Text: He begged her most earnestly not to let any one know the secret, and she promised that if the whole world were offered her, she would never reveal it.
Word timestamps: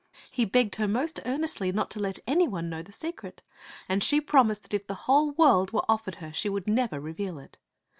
He 0.31 0.45
begged 0.45 0.77
her 0.77 0.87
most 0.87 1.19
earnestly 1.27 1.71
not 1.71 1.91
to 1.91 1.99
let 1.99 2.17
any 2.25 2.47
one 2.47 2.71
know 2.71 2.81
the 2.81 2.91
secret, 2.91 3.43
and 3.87 4.03
she 4.03 4.19
promised 4.19 4.63
that 4.63 4.73
if 4.73 4.87
the 4.87 4.95
whole 5.05 5.29
world 5.33 5.71
were 5.73 5.85
offered 5.87 6.15
her, 6.15 6.33
she 6.33 6.49
would 6.49 6.67
never 6.67 6.99
reveal 6.99 7.37
it. 7.37 7.59